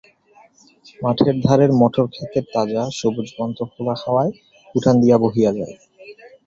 মাঠের 0.99 1.35
ধারের 1.45 1.71
মটর 1.81 2.05
ক্ষেতের 2.13 2.45
তাজা, 2.53 2.83
সবুজ 2.99 3.27
গন্ধ 3.37 3.57
খোলা 3.71 3.95
হাওয়ায় 4.01 4.33
উঠান 4.75 4.95
দিয়া 5.01 5.17
বহিয়া 5.23 5.51
যায়। 5.57 5.75